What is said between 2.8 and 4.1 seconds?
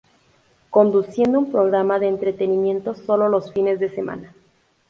solo los fines de